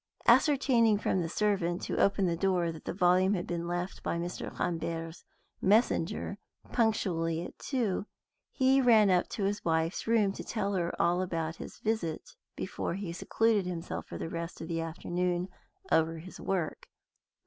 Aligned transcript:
Ascertaining 0.25 0.97
from 0.97 1.21
the 1.21 1.29
servant 1.29 1.85
who 1.85 1.95
opened 1.97 2.27
the 2.27 2.35
door 2.35 2.71
that 2.71 2.85
the 2.85 2.91
volume 2.93 3.35
had 3.35 3.45
been 3.45 3.67
left 3.67 4.01
by 4.01 4.17
Mr. 4.17 4.57
Rambert's 4.57 5.23
messenger 5.61 6.39
punctually 6.71 7.43
at 7.43 7.59
two, 7.59 8.07
he 8.51 8.81
ran 8.81 9.11
up 9.11 9.27
to 9.29 9.43
his 9.43 9.63
wife's 9.63 10.07
room 10.07 10.31
to 10.33 10.43
tell 10.43 10.73
her 10.73 10.91
about 10.97 11.57
his 11.57 11.77
visit 11.81 12.31
before 12.55 12.95
he 12.95 13.13
secluded 13.13 13.67
himself 13.67 14.07
for 14.07 14.17
the 14.17 14.27
rest 14.27 14.59
of 14.59 14.67
the 14.67 14.81
afternoon 14.81 15.49
over 15.91 16.17
his 16.17 16.39
work. 16.39 16.87